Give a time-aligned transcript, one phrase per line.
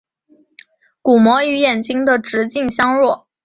[1.03, 3.27] 鼓膜与眼睛的直径相若。